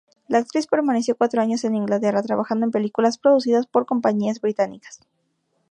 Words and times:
La 0.27 0.39
actriz 0.39 0.65
permaneció 0.65 1.15
cuatro 1.15 1.43
años 1.43 1.63
en 1.63 1.75
Inglaterra, 1.75 2.23
trabajando 2.23 2.65
en 2.65 2.71
películas 2.71 3.19
producidas 3.19 3.67
por 3.67 3.85
compañías 3.85 4.41
británicas. 4.41 4.99